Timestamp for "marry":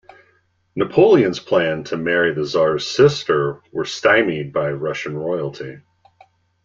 1.97-2.33